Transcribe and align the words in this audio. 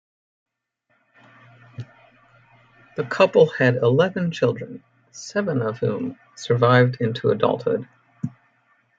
The 2.95 3.03
couple 3.03 3.45
had 3.47 3.75
eleven 3.75 4.31
children, 4.31 4.83
seven 5.11 5.61
of 5.61 5.77
whom 5.77 6.17
survived 6.35 6.99
into 7.01 7.29
adulthood. 7.29 7.87